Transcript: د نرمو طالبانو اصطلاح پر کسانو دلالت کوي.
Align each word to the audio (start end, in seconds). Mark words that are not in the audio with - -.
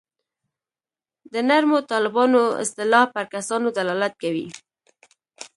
د 1.33 1.35
نرمو 1.49 1.79
طالبانو 1.91 2.41
اصطلاح 2.63 3.05
پر 3.13 3.25
کسانو 3.33 3.67
دلالت 3.77 4.13
کوي. 4.21 4.47